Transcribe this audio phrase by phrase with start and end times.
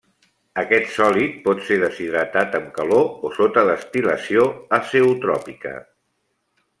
[0.59, 4.47] Aquest sòlid pot ser deshidratat amb calor o sota destil·lació
[4.79, 5.75] azeotròpica.